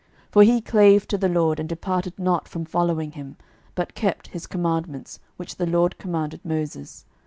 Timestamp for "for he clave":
0.31-1.07